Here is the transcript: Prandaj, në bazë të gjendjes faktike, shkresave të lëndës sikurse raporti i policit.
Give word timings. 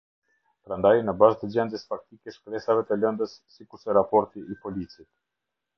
Prandaj, 0.69 0.93
në 1.09 1.13
bazë 1.19 1.37
të 1.41 1.49
gjendjes 1.57 1.85
faktike, 1.91 2.35
shkresave 2.39 2.87
të 2.89 2.99
lëndës 3.03 3.39
sikurse 3.59 4.01
raporti 4.01 4.49
i 4.57 4.63
policit. 4.67 5.11